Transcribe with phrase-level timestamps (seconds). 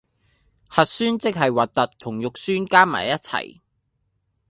[0.67, 3.59] 核酸即係核突同肉酸加埋一齊